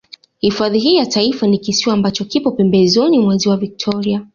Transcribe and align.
Hifadhi 0.39 0.79
hii 0.79 0.95
ya 0.95 1.05
Taifa 1.05 1.47
ni 1.47 1.57
kisiwa 1.57 1.93
ambacho 1.95 2.25
kipo 2.25 2.51
pembezoni 2.51 3.19
mwa 3.19 3.37
Ziwa 3.37 3.57
Victoria 3.57 4.27